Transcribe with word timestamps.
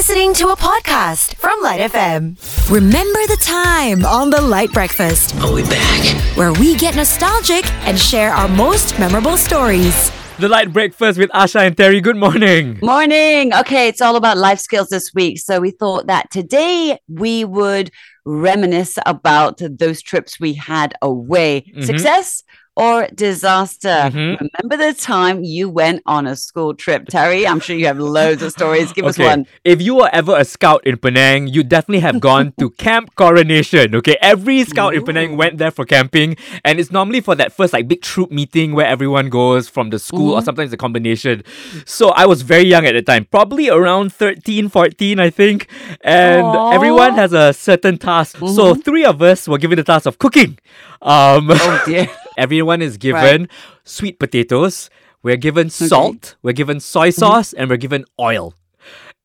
listening 0.00 0.32
to 0.32 0.48
a 0.48 0.56
podcast 0.56 1.34
from 1.34 1.60
Lite 1.60 1.92
FM. 1.92 2.70
Remember 2.70 3.18
the 3.26 3.36
time 3.38 4.02
on 4.06 4.30
the 4.30 4.40
Lite 4.40 4.72
Breakfast 4.72 5.36
Are 5.40 5.52
we 5.52 5.62
back? 5.64 6.16
where 6.38 6.54
we 6.54 6.74
get 6.74 6.96
nostalgic 6.96 7.70
and 7.84 7.98
share 7.98 8.32
our 8.32 8.48
most 8.48 8.98
memorable 8.98 9.36
stories. 9.36 10.10
The 10.38 10.48
Lite 10.48 10.72
Breakfast 10.72 11.18
with 11.18 11.28
Asha 11.32 11.66
and 11.66 11.76
Terry. 11.76 12.00
Good 12.00 12.16
morning. 12.16 12.78
Morning. 12.80 13.52
Okay, 13.52 13.88
it's 13.88 14.00
all 14.00 14.16
about 14.16 14.38
life 14.38 14.58
skills 14.58 14.88
this 14.88 15.12
week. 15.14 15.38
So 15.38 15.60
we 15.60 15.70
thought 15.70 16.06
that 16.06 16.30
today 16.30 16.98
we 17.06 17.44
would 17.44 17.90
reminisce 18.24 18.98
about 19.04 19.60
those 19.60 20.00
trips 20.00 20.40
we 20.40 20.54
had 20.54 20.94
away. 21.02 21.60
Mm-hmm. 21.60 21.82
Success 21.82 22.42
or 22.76 23.08
disaster? 23.14 24.10
Mhm. 24.12 24.38
Remember 24.40 24.76
the 24.86 24.94
time 24.94 25.42
you 25.44 25.68
went 25.68 26.02
on 26.06 26.26
a 26.26 26.36
school 26.36 26.74
trip, 26.74 27.06
Terry? 27.08 27.46
I'm 27.46 27.60
sure 27.60 27.76
you 27.76 27.86
have 27.86 27.98
loads 27.98 28.42
of 28.42 28.52
stories. 28.52 28.92
Give 28.92 29.04
us 29.04 29.18
one. 29.18 29.46
If 29.64 29.82
you 29.82 29.96
were 29.96 30.08
ever 30.12 30.36
a 30.36 30.44
scout 30.44 30.86
in 30.86 30.96
Penang, 30.96 31.48
you 31.48 31.62
definitely 31.62 32.00
have 32.00 32.20
gone 32.20 32.52
to 32.58 32.70
Camp 32.78 33.14
Coronation. 33.16 33.94
Okay, 33.96 34.16
every 34.22 34.64
scout 34.64 34.94
in 34.94 35.04
Penang 35.04 35.36
went 35.36 35.58
there 35.58 35.70
for 35.70 35.84
camping, 35.84 36.36
and 36.64 36.78
it's 36.80 36.90
normally 36.90 37.20
for 37.20 37.34
that 37.34 37.52
first 37.52 37.72
like 37.72 37.88
big 37.88 38.02
troop 38.02 38.30
meeting 38.30 38.74
where 38.74 38.86
everyone 38.86 39.28
goes 39.28 39.68
from 39.68 39.90
the 39.90 39.98
school, 39.98 40.34
or 40.34 40.42
sometimes 40.42 40.72
a 40.72 40.76
combination. 40.76 41.42
So 41.84 42.10
I 42.10 42.24
was 42.26 42.42
very 42.42 42.64
young 42.64 42.86
at 42.86 42.92
the 42.92 43.02
time, 43.02 43.26
probably 43.30 43.68
around 43.68 44.12
13, 44.12 44.68
14, 44.68 45.18
I 45.20 45.28
think, 45.30 45.66
and 46.02 46.46
Aw. 46.46 46.70
everyone 46.72 47.14
has 47.14 47.32
a 47.32 47.52
certain 47.52 47.98
task. 47.98 48.38
So 48.38 48.74
three 48.74 49.04
of 49.04 49.20
us 49.22 49.46
were 49.48 49.58
given 49.58 49.76
the 49.76 49.84
task 49.84 50.06
of 50.06 50.18
cooking. 50.18 50.58
Um, 51.02 51.50
Oh 51.50 51.82
dear. 51.86 52.08
Everyone 52.60 52.82
is 52.82 52.98
given 52.98 53.48
sweet 53.84 54.18
potatoes. 54.18 54.90
We're 55.22 55.38
given 55.38 55.70
salt. 55.70 56.36
We're 56.42 56.52
given 56.52 56.78
soy 56.78 57.08
mm-hmm. 57.08 57.18
sauce, 57.18 57.54
and 57.54 57.70
we're 57.70 57.78
given 57.78 58.04
oil. 58.20 58.52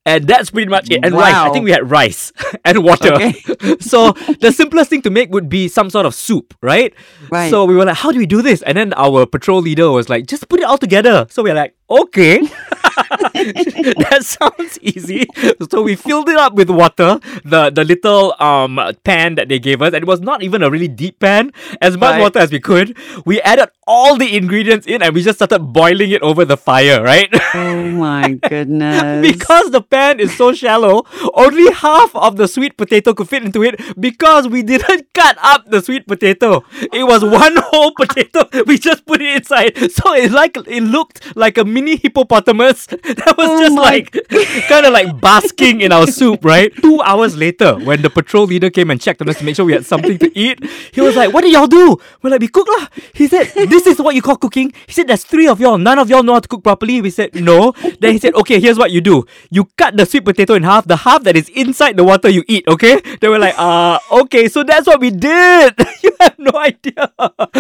And 0.06 0.26
that's 0.26 0.52
pretty 0.52 0.70
much 0.70 0.90
it. 0.90 1.04
And 1.04 1.14
rice. 1.14 1.34
I 1.34 1.50
think 1.50 1.66
we 1.66 1.72
had 1.72 1.92
rice 1.92 2.32
and 2.66 2.82
water. 2.82 3.14
Okay. 3.14 3.34
so 3.82 4.14
the 4.40 4.54
simplest 4.56 4.90
thing 4.90 5.02
to 5.02 5.10
make 5.10 5.32
would 5.32 5.50
be 5.50 5.68
some 5.68 5.90
sort 5.90 6.06
of 6.06 6.16
soup, 6.16 6.54
right? 6.62 6.94
Right. 7.30 7.50
So 7.50 7.66
we 7.66 7.76
were 7.76 7.84
like, 7.84 7.98
how 7.98 8.14
do 8.14 8.20
we 8.20 8.26
do 8.26 8.42
this? 8.42 8.62
And 8.62 8.78
then 8.78 8.94
our 8.94 9.26
patrol 9.26 9.62
leader 9.62 9.92
was 9.92 10.08
like, 10.08 10.28
just 10.28 10.48
put 10.48 10.62
it 10.62 10.64
all 10.64 10.78
together. 10.78 11.28
So 11.30 11.44
we're 11.44 11.56
like, 11.56 11.76
okay. 11.90 12.40
that 13.36 14.20
sounds 14.22 14.80
easy. 14.82 15.26
So 15.70 15.82
we 15.82 15.96
filled 15.96 16.30
it 16.30 16.38
up 16.38 16.54
with 16.54 16.70
water, 16.70 17.20
the 17.44 17.70
the 17.70 17.84
little 17.84 18.34
um 18.40 18.80
pan 19.04 19.36
that 19.36 19.50
they 19.50 19.60
gave 19.60 19.82
us, 19.82 19.94
and 19.94 20.04
it 20.04 20.08
was 20.08 20.22
not 20.22 20.44
even 20.44 20.64
a 20.64 20.70
really 20.70 20.88
deep 20.88 21.20
pan. 21.20 21.52
As 21.82 21.98
much 21.98 22.06
Right. 22.16 22.22
water 22.22 22.40
as 22.40 22.52
we 22.52 22.60
could. 22.60 22.96
We 23.26 23.42
added 23.42 23.70
all 23.88 24.16
the 24.16 24.36
ingredients 24.38 24.88
in, 24.88 25.02
and 25.02 25.14
we 25.14 25.22
just 25.24 25.38
started 25.38 25.60
boiling 25.60 26.12
it 26.12 26.22
over 26.22 26.46
the 26.46 26.56
fire, 26.58 27.04
right? 27.04 27.30
Oh 27.54 27.76
my 27.92 28.34
goodness. 28.48 29.22
because 29.34 29.72
the 29.72 29.82
pan 29.82 30.20
is 30.20 30.36
so 30.38 30.54
shallow, 30.54 31.04
only 31.34 31.72
half 31.74 32.16
of 32.16 32.38
the 32.38 32.48
sweet 32.48 32.78
potato 32.78 33.14
could 33.14 33.28
fit 33.28 33.44
into 33.44 33.64
it 33.64 33.76
because 34.00 34.48
we 34.48 34.64
didn't 34.64 35.08
cut 35.14 35.38
up 35.42 35.70
the 35.70 35.82
sweet 35.82 36.08
potato. 36.08 36.64
It 36.94 37.04
was 37.06 37.24
one 37.24 37.58
whole 37.58 37.92
potato. 37.92 38.48
We 38.66 38.78
just 38.78 39.06
put 39.06 39.22
it 39.22 39.36
inside. 39.36 39.76
So 39.92 40.14
it 40.14 40.32
like 40.32 40.56
it 40.68 40.84
looked 40.84 41.36
like 41.36 41.58
a 41.58 41.66
mini 41.76 41.98
hippopotamus 41.98 42.86
that 43.20 43.36
was 43.38 43.52
Oh 43.52 43.60
just 43.60 43.76
like 43.76 44.12
kind 44.72 44.86
of 44.86 44.94
like 44.94 45.20
basking 45.20 45.82
in 45.82 45.92
our 45.92 46.08
soup, 46.08 46.44
right? 46.44 46.72
Two 46.86 47.02
hours 47.02 47.36
later, 47.36 47.76
when 47.76 48.02
the 48.02 48.10
patrol 48.10 48.46
leader 48.46 48.70
came 48.70 48.90
and 48.92 49.00
checked 49.00 49.22
on 49.22 49.28
us 49.30 49.40
to 49.40 49.44
make 49.44 49.56
sure 49.56 49.66
we 49.66 49.74
had 49.74 49.86
something 49.86 50.18
to 50.20 50.32
eat, 50.38 50.64
he 50.94 51.02
was 51.02 51.16
like, 51.16 51.34
What 51.34 51.42
did 51.44 51.52
y'all 51.52 51.68
do? 51.68 51.98
We're 52.22 52.32
like, 52.32 52.40
We 52.40 52.48
cook 52.48 52.68
lah. 52.68 52.88
He 53.14 53.28
said, 53.28 53.52
This 53.68 53.86
is 53.88 54.00
what 54.00 54.16
you 54.16 54.22
call 54.22 54.38
cooking. 54.38 54.72
He 54.88 54.94
said, 54.94 55.08
There's 55.08 55.24
three 55.26 55.48
of 55.48 55.60
y'all. 55.60 55.78
None 55.78 56.00
of 56.00 56.10
y'all 56.10 56.24
know 56.24 56.34
how 56.34 56.40
to 56.40 56.48
cook 56.48 56.64
properly. 56.64 57.02
We 57.02 57.10
said, 57.10 57.36
No. 57.36 57.74
Then 58.00 58.14
he 58.14 58.20
said, 58.20 58.34
Okay, 58.36 58.60
here's 58.60 58.78
what 58.78 58.92
you 58.92 59.02
do. 59.02 59.26
You 59.52 59.66
cut 59.78 59.98
the 59.98 60.06
sweet 60.06 60.24
potato 60.24 60.54
in 60.56 60.64
half. 60.64 60.88
The 60.88 60.96
half 60.96 61.24
that 61.24 61.36
is 61.36 61.50
inside 61.50 61.98
the 61.98 62.04
water 62.04 62.30
you 62.30 62.44
eat, 62.48 62.68
okay? 62.68 63.02
They 63.20 63.28
were 63.28 63.40
like, 63.40 63.56
uh, 63.58 64.00
okay, 64.24 64.48
so 64.48 64.64
that's 64.64 64.88
what 64.88 65.00
we 65.00 65.12
did. 65.12 65.76
you 66.04 66.16
have 66.20 66.38
no 66.40 66.52
idea. 66.56 67.12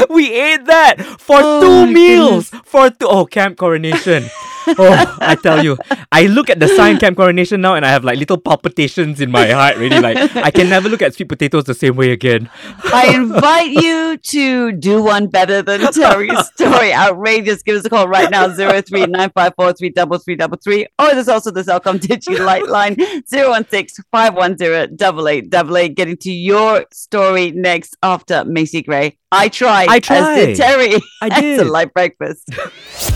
We 0.09 0.33
ate 0.33 0.65
that 0.65 1.01
for 1.19 1.37
Oh 1.41 1.61
two 1.61 1.93
meals. 1.93 2.49
For 2.63 2.89
two 2.89 3.07
oh 3.07 3.25
camp 3.25 3.57
coronation. 3.57 4.04
oh, 4.67 5.17
I 5.21 5.35
tell 5.35 5.63
you, 5.63 5.77
I 6.11 6.25
look 6.25 6.49
at 6.49 6.59
the 6.59 6.67
sign 6.67 6.97
Camp 6.97 7.17
Coronation 7.17 7.61
now 7.61 7.75
and 7.75 7.85
I 7.85 7.89
have 7.89 8.03
like 8.03 8.17
little 8.17 8.37
palpitations 8.37 9.21
in 9.21 9.29
my 9.29 9.45
heart, 9.47 9.77
really. 9.77 9.99
Like, 9.99 10.17
I 10.35 10.49
can 10.49 10.69
never 10.69 10.89
look 10.89 11.03
at 11.03 11.13
sweet 11.13 11.29
potatoes 11.29 11.65
the 11.65 11.75
same 11.75 11.95
way 11.95 12.11
again. 12.11 12.49
I 12.85 13.13
invite 13.13 13.69
you 13.71 14.17
to 14.17 14.71
do 14.71 15.03
one 15.03 15.27
better 15.27 15.61
than 15.61 15.81
Terry's 15.93 16.47
story. 16.47 16.91
Outrageous. 16.93 17.61
Give 17.61 17.75
us 17.75 17.85
a 17.85 17.89
call 17.89 18.07
right 18.07 18.31
now, 18.31 18.47
0395433333. 18.47 20.85
Or 20.97 21.13
there's 21.13 21.27
also 21.27 21.51
the 21.51 21.61
Celcom 21.61 21.99
Digi 21.99 22.39
Lite 22.43 22.67
line, 22.67 22.95
016-510-8888. 22.95 25.95
Getting 25.95 26.17
to 26.17 26.31
your 26.31 26.85
story 26.91 27.51
next 27.51 27.95
after 28.01 28.43
Macy 28.45 28.81
Gray. 28.81 29.19
I 29.31 29.49
tried. 29.49 29.89
I 29.89 29.97
As 29.97 30.45
did. 30.45 30.57
Terry. 30.57 30.95
I 31.21 31.29
It's 31.39 31.61
a 31.61 31.65
Lite 31.65 31.93
breakfast. 31.93 32.49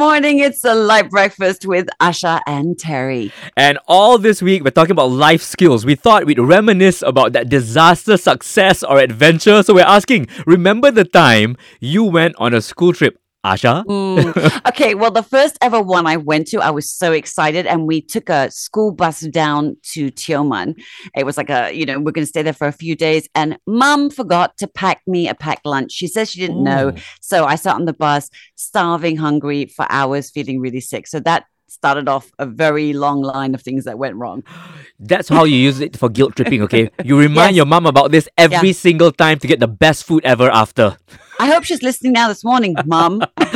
morning. 0.00 0.38
It's 0.38 0.64
a 0.64 0.74
Lite 0.74 1.10
breakfast 1.10 1.66
with 1.66 1.86
Asha 2.00 2.40
and 2.46 2.78
Terry. 2.78 3.30
And 3.54 3.78
all 3.86 4.16
this 4.16 4.40
week, 4.40 4.64
we're 4.64 4.70
talking 4.70 4.92
about 4.92 5.10
life 5.10 5.42
skills. 5.42 5.84
We 5.84 5.94
thought 5.94 6.24
we'd 6.24 6.38
reminisce 6.38 7.02
about 7.02 7.34
that 7.34 7.50
disaster, 7.50 8.16
success, 8.16 8.82
or 8.82 8.98
adventure. 8.98 9.62
So 9.62 9.74
we're 9.74 9.84
asking, 9.84 10.28
remember 10.46 10.90
the 10.90 11.04
time 11.04 11.58
you 11.80 12.04
went 12.04 12.34
on 12.38 12.54
a 12.54 12.62
school 12.62 12.94
trip, 12.94 13.20
Asha? 13.44 13.84
Mm. 13.86 14.66
okay, 14.68 14.94
well, 14.94 15.10
the 15.10 15.22
first 15.22 15.56
ever 15.62 15.80
one 15.80 16.06
I 16.06 16.16
went 16.18 16.46
to, 16.48 16.60
I 16.60 16.70
was 16.70 16.90
so 16.90 17.12
excited, 17.12 17.66
and 17.66 17.86
we 17.86 18.02
took 18.02 18.28
a 18.28 18.50
school 18.50 18.92
bus 18.92 19.20
down 19.20 19.76
to 19.92 20.10
Tioman. 20.10 20.74
It 21.16 21.24
was 21.24 21.36
like 21.38 21.48
a, 21.48 21.72
you 21.72 21.86
know, 21.86 21.98
we're 21.98 22.12
going 22.12 22.24
to 22.24 22.26
stay 22.26 22.42
there 22.42 22.52
for 22.52 22.66
a 22.66 22.72
few 22.72 22.94
days, 22.94 23.28
and 23.34 23.58
Mum 23.66 24.10
forgot 24.10 24.58
to 24.58 24.66
pack 24.66 25.00
me 25.06 25.28
a 25.28 25.34
packed 25.34 25.64
lunch. 25.64 25.92
She 25.92 26.06
says 26.06 26.30
she 26.30 26.40
didn't 26.40 26.62
know, 26.62 26.92
so 27.20 27.46
I 27.46 27.54
sat 27.54 27.74
on 27.76 27.86
the 27.86 27.94
bus, 27.94 28.28
starving, 28.56 29.16
hungry 29.16 29.66
for 29.66 29.86
hours, 29.88 30.30
feeling 30.30 30.60
really 30.60 30.80
sick. 30.80 31.06
So 31.06 31.18
that 31.20 31.44
started 31.68 32.08
off 32.08 32.30
a 32.38 32.44
very 32.44 32.92
long 32.92 33.22
line 33.22 33.54
of 33.54 33.62
things 33.62 33.84
that 33.84 33.96
went 33.96 34.16
wrong. 34.16 34.42
That's 34.98 35.28
how 35.28 35.44
you 35.44 35.56
use 35.56 35.80
it 35.80 35.96
for 35.96 36.08
guilt 36.08 36.36
tripping, 36.36 36.62
okay? 36.62 36.90
You 37.04 37.18
remind 37.18 37.50
Yes. 37.54 37.56
your 37.56 37.66
mom 37.66 37.86
about 37.86 38.10
this 38.10 38.28
every 38.36 38.72
single 38.72 39.12
time 39.12 39.38
to 39.38 39.46
get 39.46 39.60
the 39.60 39.68
best 39.68 40.04
food 40.04 40.24
ever 40.24 40.50
after. 40.50 40.96
I 41.40 41.46
hope 41.46 41.64
she's 41.64 41.82
listening 41.82 42.12
now 42.12 42.28
this 42.28 42.44
morning, 42.44 42.76
Mum. 42.84 43.22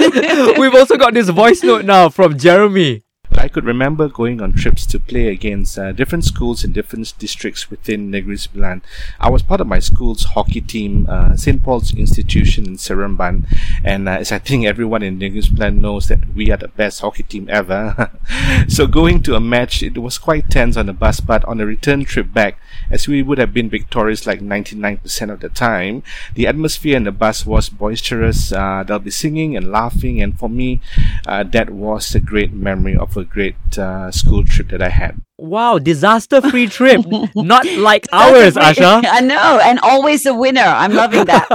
We've 0.59 0.75
also 0.75 0.97
got 0.97 1.13
this 1.13 1.29
voice 1.29 1.63
note 1.63 1.85
now 1.85 2.09
from 2.09 2.39
Jeremy. 2.39 3.04
I 3.37 3.49
could 3.49 3.65
remember 3.65 4.09
going 4.09 4.41
on 4.41 4.53
trips 4.53 4.87
to 4.87 4.99
play 4.99 5.29
against 5.29 5.79
uh, 5.79 5.93
different 5.93 6.25
schools 6.25 6.65
in 6.65 6.73
different 6.73 7.13
districts 7.19 7.71
within 7.71 8.11
Negeri 8.11 8.37
Sembilan. 8.37 8.83
I 9.21 9.29
was 9.29 9.43
part 9.43 9.61
of 9.61 9.67
my 9.67 9.81
school's 9.81 10.25
hockey 10.25 10.61
team, 10.61 11.07
uh, 11.09 11.37
St. 11.37 11.63
Paul's 11.63 11.93
Institution 11.95 12.67
in 12.67 12.77
Seremban, 12.77 13.47
and 13.85 14.09
uh, 14.09 14.13
as 14.13 14.33
I 14.33 14.39
think 14.39 14.65
everyone 14.67 15.03
in 15.03 15.19
Negeri 15.19 15.43
Sembilan 15.43 15.81
knows 15.81 16.09
that 16.09 16.35
we 16.35 16.51
are 16.51 16.57
the 16.57 16.69
best 16.69 17.01
hockey 17.01 17.25
team 17.25 17.49
ever. 17.51 18.13
so 18.69 18.87
going 18.87 19.23
to 19.25 19.35
a 19.35 19.41
match, 19.41 19.83
it 19.83 19.99
was 19.99 20.19
quite 20.19 20.51
tense 20.51 20.77
on 20.77 20.87
the 20.87 20.93
bus, 20.93 21.21
but 21.21 21.45
on 21.45 21.59
the 21.59 21.67
return 21.67 22.05
trip 22.05 22.33
back, 22.33 22.59
as 22.91 23.09
we 23.09 23.23
would 23.23 23.39
have 23.39 23.53
been 23.53 23.69
victorious 23.69 24.27
like 24.27 24.41
99% 24.41 25.31
of 25.31 25.41
the 25.41 25.49
time, 25.49 26.03
the 26.35 26.47
atmosphere 26.47 26.97
in 26.97 27.05
the 27.05 27.13
bus 27.13 27.45
was 27.45 27.69
boisterous. 27.69 28.53
Uh, 28.53 28.85
there'll 28.87 29.01
be 29.01 29.11
singing 29.11 29.57
and 29.57 29.71
laughing, 29.71 30.23
and 30.23 30.39
for 30.39 30.49
me, 30.49 30.81
uh, 31.27 31.43
that 31.43 31.71
was 31.71 32.15
a 32.15 32.21
great 32.21 32.53
memory 32.53 32.97
of 32.97 33.17
a 33.17 33.24
great 33.25 33.57
uh, 33.79 34.11
school 34.11 34.45
trip 34.45 34.69
that 34.69 34.83
I 34.83 34.91
had. 34.91 35.23
Wow, 35.37 35.79
disaster 35.79 36.41
free 36.41 36.69
trip. 36.69 37.05
Not 37.35 37.67
like 37.67 38.07
ours, 38.13 38.55
Asha. 38.55 39.03
I 39.07 39.19
know, 39.21 39.59
and 39.63 39.81
always 39.81 40.25
a 40.27 40.35
winner. 40.35 40.63
I'm 40.63 40.95
loving 40.95 41.25
that. 41.25 41.49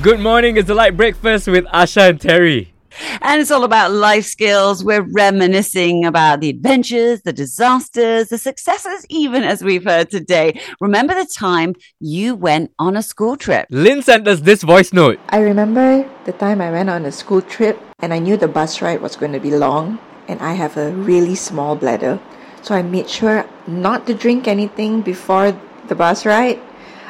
Good 0.00 0.20
morning, 0.20 0.56
it's 0.56 0.68
the 0.68 0.74
Lite 0.74 0.96
Breakfast 0.96 1.48
with 1.48 1.64
Asha 1.66 2.10
and 2.10 2.20
Terry. 2.20 2.72
And 3.20 3.40
it's 3.40 3.50
all 3.50 3.64
about 3.64 3.90
life 3.90 4.26
skills. 4.26 4.84
We're 4.84 5.02
reminiscing 5.02 6.04
about 6.04 6.40
the 6.40 6.50
adventures, 6.50 7.22
the 7.22 7.32
disasters, 7.32 8.28
the 8.28 8.38
successes, 8.38 9.04
even 9.08 9.42
as 9.42 9.64
we've 9.64 9.82
heard 9.82 10.08
today. 10.08 10.60
Remember 10.80 11.14
the 11.14 11.26
time 11.26 11.74
you 11.98 12.36
went 12.36 12.70
on 12.78 12.96
a 12.96 13.02
school 13.02 13.36
trip? 13.36 13.66
Lynn 13.70 14.00
sent 14.00 14.28
us 14.28 14.40
this 14.40 14.62
voice 14.62 14.92
note. 14.92 15.18
I 15.30 15.40
remember 15.40 16.08
the 16.26 16.32
time 16.32 16.60
I 16.60 16.70
went 16.70 16.88
on 16.88 17.04
a 17.04 17.10
school 17.10 17.42
trip 17.42 17.76
and 17.98 18.14
I 18.14 18.20
knew 18.20 18.36
the 18.36 18.46
bus 18.46 18.80
ride 18.80 19.00
was 19.00 19.16
going 19.16 19.32
to 19.32 19.40
be 19.40 19.50
long 19.50 19.98
and 20.28 20.38
I 20.40 20.52
have 20.52 20.76
a 20.76 20.92
really 20.92 21.34
small 21.34 21.74
bladder. 21.74 22.20
So 22.62 22.72
I 22.76 22.82
made 22.82 23.10
sure 23.10 23.44
not 23.66 24.06
to 24.06 24.14
drink 24.14 24.46
anything 24.46 25.02
before 25.02 25.58
the 25.88 25.96
bus 25.96 26.24
ride. 26.24 26.60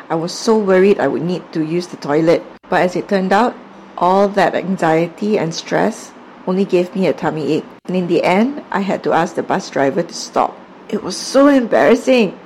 I 0.09 0.15
was 0.15 0.33
so 0.33 0.57
worried 0.57 1.01
I 1.01 1.09
would 1.09 1.23
need 1.23 1.53
to 1.53 1.63
use 1.63 1.87
the 1.87 1.99
toilet. 1.99 2.43
But 2.69 2.83
as 2.83 2.97
it 2.97 3.09
turned 3.09 3.33
out, 3.33 3.57
all 3.97 4.29
that 4.29 4.55
anxiety 4.55 5.39
and 5.39 5.55
stress 5.55 6.13
only 6.47 6.65
gave 6.65 6.95
me 6.95 7.07
a 7.07 7.13
tummy 7.13 7.53
ache. 7.53 7.65
And 7.85 7.97
in 7.97 8.07
the 8.07 8.23
end, 8.23 8.65
I 8.71 8.81
had 8.81 9.03
to 9.05 9.13
ask 9.13 9.35
the 9.35 9.43
bus 9.43 9.71
driver 9.71 10.03
to 10.03 10.15
stop. 10.15 10.59
It 10.89 11.03
was 11.03 11.17
so 11.17 11.49
embarrassing. 11.49 12.39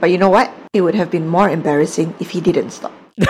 But 0.00 0.10
you 0.10 0.18
know 0.18 0.28
what? 0.28 0.52
It 0.72 0.82
would 0.82 0.94
have 0.94 1.10
been 1.10 1.26
more 1.26 1.48
embarrassing 1.48 2.14
if 2.20 2.30
he 2.30 2.40
didn't 2.40 2.70
stop. 2.70 2.92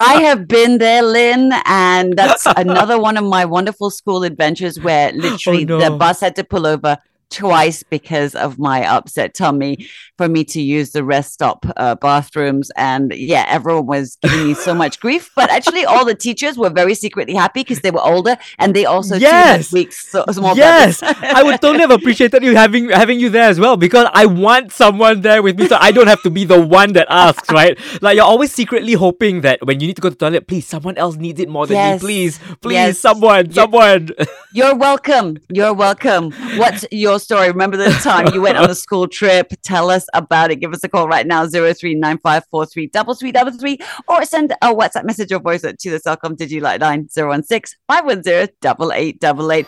I 0.00 0.22
have 0.22 0.46
been 0.46 0.78
there, 0.78 1.02
Lynn, 1.02 1.52
and 1.64 2.16
that's 2.16 2.46
another 2.56 2.98
one 2.98 3.16
of 3.16 3.24
my 3.24 3.44
wonderful 3.44 3.90
school 3.90 4.24
adventures 4.24 4.78
where 4.80 5.12
literally 5.12 5.64
oh, 5.64 5.78
no. 5.78 5.90
the 5.90 5.96
bus 5.96 6.20
had 6.20 6.36
to 6.36 6.44
pull 6.44 6.66
over 6.66 6.98
twice 7.32 7.82
because 7.82 8.34
of 8.34 8.58
my 8.58 8.86
upset 8.86 9.34
tummy 9.34 9.88
for 10.18 10.28
me 10.28 10.44
to 10.44 10.60
use 10.60 10.92
the 10.92 11.02
rest 11.02 11.32
stop 11.32 11.64
uh, 11.76 11.94
bathrooms. 11.96 12.70
And 12.76 13.12
yeah, 13.14 13.44
everyone 13.48 13.86
was 13.86 14.16
giving 14.22 14.46
me 14.48 14.54
so 14.54 14.74
much 14.82 15.00
grief. 15.00 15.30
But 15.34 15.50
actually, 15.50 15.84
all 15.84 16.04
the 16.04 16.14
teachers 16.14 16.56
were 16.58 16.70
very 16.70 16.94
secretly 16.94 17.34
happy 17.34 17.60
because 17.60 17.80
they 17.80 17.90
were 17.90 18.04
older 18.04 18.36
and 18.58 18.74
they 18.74 18.84
also 18.84 19.16
Yes. 19.16 19.72
weak, 19.72 19.92
so, 19.92 20.24
small 20.30 20.56
Yes. 20.56 21.02
I 21.02 21.42
would 21.42 21.60
totally 21.60 21.80
have 21.80 21.90
appreciated 21.90 22.42
you 22.42 22.54
having 22.54 22.90
having 22.90 23.18
you 23.20 23.30
there 23.30 23.48
as 23.48 23.58
well 23.58 23.76
because 23.76 24.06
I 24.12 24.26
want 24.26 24.72
someone 24.72 25.22
there 25.22 25.42
with 25.42 25.58
me 25.58 25.66
so 25.68 25.76
I 25.80 25.90
don't 25.92 26.06
have 26.08 26.22
to 26.22 26.30
be 26.30 26.44
the 26.44 26.60
one 26.60 26.92
that 26.94 27.06
asks, 27.10 27.50
right? 27.50 27.78
Like 28.02 28.16
you're 28.16 28.24
always 28.24 28.52
secretly 28.52 28.92
hoping 28.92 29.40
that 29.42 29.64
when 29.66 29.80
you 29.80 29.86
need 29.86 29.96
to 29.96 30.02
go 30.02 30.08
to 30.10 30.14
the 30.14 30.24
toilet, 30.26 30.46
please 30.46 30.66
someone 30.66 30.96
else 30.98 31.16
needs 31.16 31.40
it 31.40 31.48
more 31.48 31.66
than 31.66 31.76
Yes. 31.76 32.02
me. 32.02 32.06
Please, 32.06 32.38
please, 32.60 32.72
Yes. 32.74 32.98
someone, 32.98 33.50
someone. 33.52 34.10
You're 34.52 34.74
welcome. 34.74 35.38
You're 35.48 35.72
welcome. 35.72 36.32
What's 36.56 36.84
your 36.90 37.18
story? 37.22 37.46
Remember 37.48 37.76
the 37.76 37.90
time 38.02 38.34
you 38.34 38.42
went 38.42 38.58
on 38.58 38.68
a 38.68 38.74
school 38.74 39.06
trip? 39.08 39.52
Tell 39.62 39.90
us 39.90 40.06
about 40.12 40.50
it. 40.50 40.56
Give 40.56 40.72
us 40.72 40.82
a 40.84 40.88
call 40.88 41.06
right 41.08 41.26
now, 41.26 41.46
0395433333, 41.46 43.82
or 44.08 44.24
send 44.24 44.52
a 44.60 44.74
WhatsApp 44.74 45.04
message 45.04 45.30
or 45.32 45.38
voice 45.38 45.62
note 45.62 45.78
to 45.78 45.90
the 45.90 46.00
Celcom 46.00 46.36
Digi 46.36 46.60
Lite 46.60 46.80
line 46.80 47.08
016 47.08 47.78
510 47.88 48.48
8888. 48.62 49.66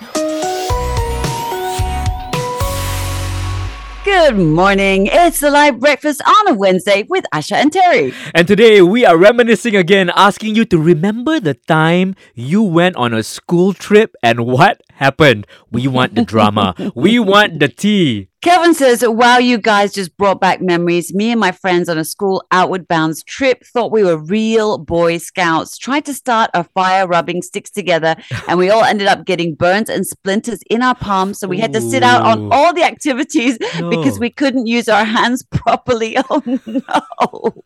Good 4.04 4.36
morning. 4.36 5.08
It's 5.10 5.40
the 5.40 5.50
Lite 5.50 5.80
breakfast 5.80 6.20
on 6.26 6.52
a 6.52 6.54
Wednesday 6.54 7.06
with 7.08 7.24
Asha 7.32 7.56
and 7.56 7.72
Terry. 7.72 8.12
And 8.34 8.46
today 8.46 8.82
we 8.82 9.06
are 9.06 9.16
reminiscing 9.16 9.74
again, 9.74 10.10
asking 10.14 10.56
you 10.56 10.66
to 10.66 10.76
remember 10.76 11.40
the 11.40 11.54
time 11.54 12.14
you 12.34 12.62
went 12.62 12.96
on 12.96 13.14
a 13.14 13.22
school 13.22 13.72
trip 13.72 14.14
and 14.22 14.44
what 14.44 14.82
happened. 14.94 15.46
We 15.70 15.86
want 15.88 16.14
the 16.14 16.24
drama. 16.24 16.74
we 16.94 17.18
want 17.18 17.60
the 17.60 17.68
tea. 17.68 18.28
Kevin 18.44 18.74
says, 18.74 19.02
Wow, 19.08 19.38
you 19.38 19.56
guys 19.56 19.94
just 19.94 20.14
brought 20.18 20.38
back 20.38 20.60
memories. 20.60 21.14
Me 21.14 21.30
and 21.30 21.40
my 21.40 21.50
friends 21.50 21.88
on 21.88 21.96
a 21.96 22.04
school 22.04 22.44
outward 22.50 22.86
bounds 22.86 23.24
trip 23.24 23.64
thought 23.64 23.90
we 23.90 24.04
were 24.04 24.18
real 24.18 24.76
Boy 24.76 25.16
Scouts, 25.16 25.78
tried 25.78 26.04
to 26.04 26.12
start 26.12 26.50
a 26.52 26.62
fire 26.62 27.06
rubbing 27.06 27.40
sticks 27.40 27.70
together, 27.70 28.14
and 28.46 28.58
we 28.58 28.68
all 28.68 28.84
ended 28.84 29.06
up 29.06 29.24
getting 29.24 29.54
burns 29.54 29.88
and 29.88 30.06
splinters 30.06 30.60
in 30.68 30.82
our 30.82 30.94
palms. 30.94 31.38
So 31.38 31.48
we 31.48 31.58
had 31.58 31.72
to 31.72 31.80
sit 31.80 32.02
out 32.02 32.20
on 32.20 32.52
all 32.52 32.74
the 32.74 32.82
activities 32.82 33.56
because 33.56 34.18
we 34.20 34.28
couldn't 34.28 34.66
use 34.66 34.90
our 34.90 35.06
hands 35.06 35.42
properly. 35.50 36.18
Oh 36.30 36.42
no. 36.46 36.62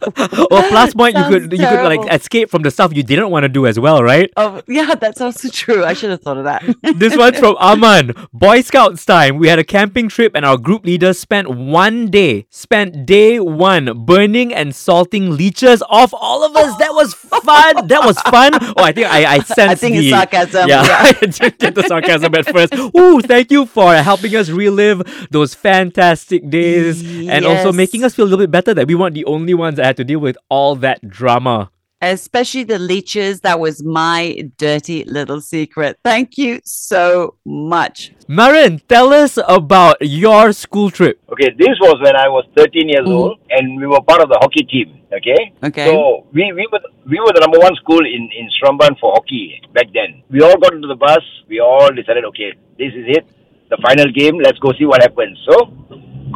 Or 0.51 0.63
plus 0.69 0.95
point, 0.95 1.17
you 1.17 1.25
could 1.25 1.53
you 1.53 1.59
could 1.59 1.85
like 1.85 2.13
escape 2.13 2.51
from 2.51 2.63
the 2.63 2.71
stuff 2.71 2.95
you 2.95 3.03
didn't 3.03 3.31
want 3.31 3.45
to 3.45 3.49
do 3.49 3.67
as 3.67 3.81
well, 3.81 4.03
right? 4.03 4.31
Oh, 4.37 4.63
yeah, 4.69 4.95
that's 4.95 5.21
also 5.21 5.49
true. 5.49 5.85
I 5.85 5.93
should 5.93 6.11
have 6.11 6.23
thought 6.23 6.37
of 6.37 6.45
that. 6.45 6.63
this 6.97 7.17
one's 7.17 7.39
from 7.39 7.57
Aman. 7.59 8.15
Boy 8.33 8.61
Scouts 8.61 9.05
time. 9.05 9.39
We 9.39 9.49
had 9.49 9.59
a 9.59 9.65
camping 9.65 10.09
trip 10.09 10.33
and 10.35 10.45
our 10.45 10.57
group 10.69 10.85
leader 10.85 11.15
spent 11.15 11.49
one 11.49 12.11
day, 12.11 12.45
spent 12.51 13.07
day 13.07 13.41
one 13.41 14.05
burning 14.05 14.53
and 14.53 14.75
salting 14.75 15.35
leeches 15.35 15.83
off 15.89 16.13
all 16.13 16.45
of 16.45 16.55
us. 16.55 16.77
That 16.77 16.93
was 16.93 17.15
fun. 17.15 17.87
That 17.87 18.05
was 18.05 18.21
fun. 18.21 18.51
Oh, 18.77 18.85
I 18.85 18.93
think 18.93 19.07
I, 19.07 19.37
I 19.37 19.39
sensed 19.57 19.61
I 19.61 19.75
think 19.77 19.97
the, 19.97 20.11
it's 20.11 20.15
sarcasm, 20.15 20.69
Yeah, 20.69 20.85
yeah. 20.85 20.97
I 21.07 21.13
didn't 21.13 21.59
get 21.59 21.75
the 21.75 21.85
sarcasm 21.85 22.35
at 22.35 22.45
first. 22.53 22.75
Ooh, 22.75 23.23
thank 23.23 23.51
you 23.51 23.65
for 23.65 23.95
helping 23.95 24.37
us 24.37 24.51
relive 24.51 25.01
those 25.31 25.55
fantastic 25.55 26.51
days 26.51 27.03
and 27.03 27.47
also 27.47 27.73
making 27.73 28.05
us 28.05 28.15
feel 28.15 28.27
a 28.27 28.29
little 28.29 28.45
bit 28.45 28.51
better 28.51 28.75
that 28.75 28.87
we 28.87 28.95
weren't 28.95 29.15
the 29.15 29.25
only 29.25 29.55
ones 29.55 29.77
that 29.77 29.87
had 29.87 29.97
to 29.97 30.05
deal 30.05 30.21
with 30.21 30.37
all 30.51 30.77
that 30.77 31.01
drama. 31.09 31.71
Especially 32.03 32.65
the 32.65 32.79
leeches. 32.79 33.41
That 33.41 33.59
was 33.59 33.83
my 33.83 34.51
dirty 34.59 35.05
little 35.05 35.41
secret. 35.41 35.99
Thank 36.05 36.37
you 36.37 36.61
so 36.63 37.39
much. 37.47 38.13
Marin, 38.31 38.81
tell 38.93 39.09
us 39.15 39.39
about 39.49 39.97
your 40.03 40.53
school 40.53 40.91
trip. 40.91 41.17
Okay, 41.33 41.49
this 41.57 41.73
was 41.81 41.97
when 42.05 42.15
I 42.15 42.29
was 42.29 42.45
13 42.59 42.87
years 42.87 43.09
mm-hmm. 43.09 43.11
old, 43.11 43.41
and 43.49 43.81
we 43.81 43.87
were 43.87 44.03
part 44.03 44.21
of 44.21 44.29
the 44.29 44.37
hockey 44.37 44.69
team. 44.69 45.01
Okay. 45.09 45.57
Okay. 45.65 45.87
So 45.89 46.29
we, 46.37 46.53
we 46.53 46.69
were 46.69 46.85
we 47.09 47.17
were 47.25 47.33
the 47.33 47.41
number 47.41 47.59
one 47.59 47.75
school 47.81 48.05
in 48.05 48.29
in 48.29 48.45
Seremban 48.61 49.01
for 49.01 49.17
hockey 49.17 49.57
back 49.73 49.89
then. 49.97 50.21
We 50.29 50.43
all 50.45 50.61
got 50.61 50.75
into 50.75 50.89
the 50.89 51.01
bus. 51.01 51.25
We 51.49 51.61
all 51.61 51.89
decided, 51.89 52.29
okay, 52.37 52.53
this 52.77 52.93
is 52.93 53.17
it, 53.17 53.25
the 53.73 53.81
final 53.81 54.13
game. 54.13 54.37
Let's 54.37 54.59
go 54.59 54.77
see 54.77 54.85
what 54.85 55.01
happens. 55.01 55.41
So 55.49 55.73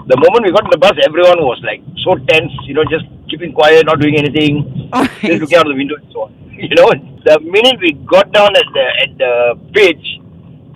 the 0.08 0.16
moment 0.16 0.48
we 0.48 0.50
got 0.56 0.64
in 0.64 0.72
the 0.72 0.80
bus, 0.80 0.96
everyone 1.04 1.44
was 1.44 1.60
like 1.60 1.84
so 2.00 2.16
tense. 2.24 2.56
You 2.64 2.72
know, 2.72 2.88
just 2.88 3.04
keeping 3.28 3.52
quiet, 3.52 3.84
not 3.84 4.00
doing 4.00 4.16
anything, 4.16 4.88
just 5.20 5.44
looking 5.44 5.60
out 5.60 5.68
of 5.68 5.76
the 5.76 5.80
window 5.80 6.00
and 6.00 6.08
so 6.08 6.24
on. 6.24 6.32
You 6.62 6.76
know, 6.76 6.88
the 7.26 7.40
minute 7.40 7.80
we 7.80 7.92
got 8.06 8.30
down 8.30 8.54
at 8.56 8.68
the 8.72 8.86
at 9.02 9.12
the 9.18 9.32
pitch, 9.74 10.21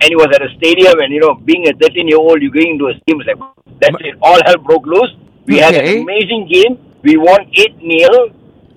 and 0.01 0.07
it 0.11 0.17
was 0.17 0.29
at 0.33 0.41
a 0.41 0.49
stadium, 0.57 0.99
and 0.99 1.13
you 1.13 1.19
know, 1.19 1.35
being 1.35 1.67
a 1.67 1.73
13 1.73 2.07
year 2.07 2.17
old, 2.17 2.41
you're 2.41 2.51
going 2.51 2.77
into 2.77 2.87
a 2.87 2.93
stadium, 3.01 3.21
it's 3.21 3.29
like 3.29 3.41
that's 3.81 3.97
it. 4.01 4.15
All 4.21 4.39
hell 4.45 4.57
broke 4.57 4.85
loose. 4.85 5.13
We 5.45 5.57
had 5.57 5.75
an 5.75 6.03
amazing 6.03 6.49
game. 6.51 6.77
We 7.03 7.17
won 7.17 7.47
eight 7.53 7.75
0 7.79 8.33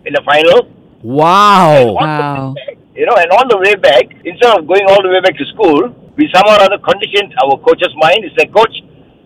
in 0.07 0.13
the 0.13 0.23
final. 0.25 0.71
Wow. 1.03 1.93
Wow. 1.93 2.55
back, 2.55 2.77
you 2.95 3.07
know, 3.07 3.17
and 3.17 3.31
on 3.33 3.49
the 3.49 3.59
way 3.59 3.75
back, 3.75 4.05
instead 4.25 4.59
of 4.59 4.69
going 4.69 4.85
all 4.89 5.03
the 5.03 5.09
way 5.09 5.21
back 5.21 5.37
to 5.37 5.45
school, 5.57 5.89
we 6.17 6.29
somehow 6.33 6.61
or 6.61 6.69
other 6.69 6.79
conditioned 6.79 7.33
our 7.43 7.57
coach's 7.59 7.93
mind. 7.97 8.25
It's 8.25 8.37
like, 8.37 8.53
coach, 8.53 8.77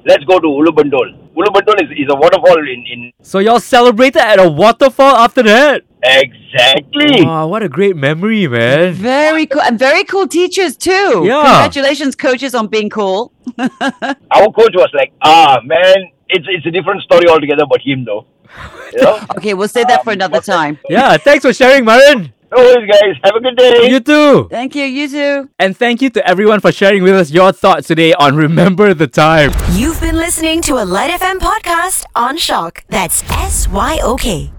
let's 0.06 0.24
go 0.24 0.38
to 0.38 0.46
Ulu 0.48 0.72
Bendul. 0.72 1.16
Ulubandol 1.36 1.82
is, 1.82 1.90
is 1.98 2.06
a 2.10 2.14
waterfall 2.16 2.58
in, 2.58 2.84
in 2.90 3.12
So 3.22 3.38
y'all 3.40 3.58
celebrated 3.60 4.20
at 4.22 4.38
a 4.38 4.48
waterfall 4.48 5.16
after 5.16 5.42
that? 5.44 5.82
exactly. 6.02 7.24
Wow, 7.24 7.48
what 7.48 7.62
a 7.62 7.68
great 7.68 7.96
memory, 7.96 8.46
man. 8.46 8.92
Very 8.92 9.46
cool. 9.46 9.62
And 9.62 9.78
very 9.78 10.04
cool 10.04 10.28
teachers, 10.28 10.76
too. 10.76 11.22
Yeah. 11.24 11.42
Congratulations, 11.42 12.14
coaches, 12.14 12.54
on 12.54 12.66
being 12.68 12.90
cool. 12.90 13.32
Our 13.58 14.52
coach 14.52 14.74
was 14.74 14.90
like, 14.94 15.12
ah, 15.22 15.60
man, 15.64 15.96
it's 16.28 16.46
it's 16.48 16.66
a 16.66 16.70
different 16.70 17.02
story 17.02 17.26
altogether 17.28 17.62
about 17.64 17.80
him, 17.80 18.04
though. 18.04 18.26
You 18.92 19.00
know? 19.02 19.20
Okay, 19.38 19.54
we'll 19.54 19.68
save 19.68 19.88
that 19.88 20.04
for 20.04 20.10
Um, 20.10 20.14
another 20.14 20.40
time. 20.40 20.78
Yeah, 20.90 21.16
thanks 21.16 21.44
for 21.44 21.52
sharing, 21.54 21.84
Marin. 21.86 22.33
No 22.52 22.62
worries, 22.62 22.88
guys. 22.90 23.16
Have 23.24 23.34
a 23.36 23.40
good 23.40 23.56
day. 23.56 23.88
You 23.90 24.00
too. 24.00 24.48
Thank 24.48 24.74
you. 24.74 24.84
You 24.84 25.08
too. 25.08 25.50
And 25.58 25.76
thank 25.76 26.00
you 26.02 26.10
to 26.10 26.26
everyone 26.28 26.60
for 26.60 26.70
sharing 26.70 27.02
with 27.02 27.14
us 27.14 27.30
your 27.30 27.52
thoughts 27.52 27.88
today 27.88 28.12
on 28.14 28.36
Remember 28.36 28.94
the 28.94 29.06
Time. 29.08 29.50
You've 29.72 30.00
been 30.00 30.16
listening 30.16 30.60
to 30.62 30.74
a 30.74 30.84
Lite 30.84 31.10
FM 31.20 31.38
podcast 31.38 32.04
on 32.14 32.36
Syok. 32.36 32.82
That's 32.88 33.22
S 33.30 33.68
Y 33.68 33.98
O 34.02 34.16
K. 34.16 34.52